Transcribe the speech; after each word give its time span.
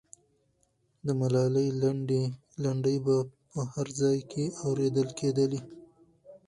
د 1.05 1.07
ملالۍ 1.19 1.67
لنډۍ 2.63 2.97
به 3.05 3.17
په 3.51 3.59
هر 3.73 3.87
ځای 3.99 4.17
کې 4.31 4.43
اورېدلې 4.65 5.13
کېدلې. 5.19 5.59